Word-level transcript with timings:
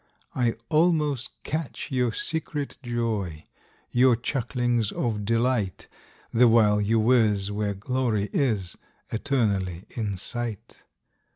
I 0.33 0.55
almost 0.69 1.29
catch 1.43 1.91
your 1.91 2.11
secret 2.11 2.75
joy 2.81 3.45
Your 3.91 4.15
chucklings 4.15 4.91
of 4.91 5.25
delight, 5.25 5.87
The 6.33 6.47
while 6.47 6.81
you 6.81 6.99
whizz 6.99 7.51
where 7.51 7.75
glory 7.75 8.27
is 8.33 8.75
Eternally 9.11 9.85
in 9.91 10.17
sight! 10.17 10.81